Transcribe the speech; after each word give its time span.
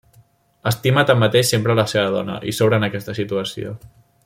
Estima 0.71 1.03
tanmateix 1.09 1.51
sempre 1.53 1.77
la 1.81 1.85
seva 1.93 2.07
dona, 2.17 2.39
i 2.53 2.55
s'obre 2.61 2.81
en 2.83 2.89
aquesta 2.89 3.17
situació. 3.21 3.77